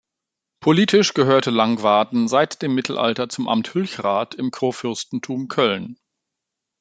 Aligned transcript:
Politisch 0.61 1.13
gehörte 1.13 1.51
Langwaden 1.51 2.27
seit 2.27 2.63
dem 2.63 2.73
Mittelalter 2.73 3.29
zum 3.29 3.47
Amt 3.47 3.71
Hülchrath 3.75 4.33
im 4.33 4.49
Kurfürstentum 4.49 5.47
Köln. 5.47 5.99